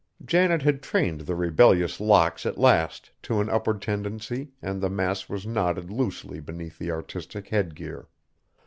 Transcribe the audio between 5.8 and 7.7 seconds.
loosely beneath the artistic